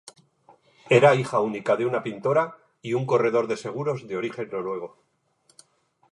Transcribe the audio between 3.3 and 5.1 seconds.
de seguros de origen noruego.